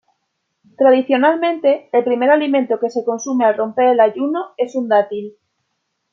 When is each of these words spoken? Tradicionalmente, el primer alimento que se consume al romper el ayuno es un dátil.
Tradicionalmente, 0.79 1.87
el 1.93 2.03
primer 2.03 2.31
alimento 2.31 2.79
que 2.79 2.89
se 2.89 3.05
consume 3.05 3.45
al 3.45 3.55
romper 3.55 3.89
el 3.89 3.99
ayuno 3.99 4.55
es 4.57 4.73
un 4.73 4.87
dátil. 4.87 5.37